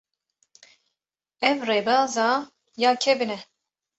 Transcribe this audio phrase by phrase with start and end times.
[1.49, 2.27] Ev rêbeza
[2.81, 3.37] ya kevin e.